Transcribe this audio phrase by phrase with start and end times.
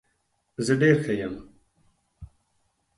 [0.65, 1.35] زه ډیر ښه یم.